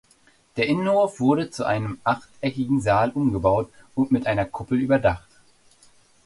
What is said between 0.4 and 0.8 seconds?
Der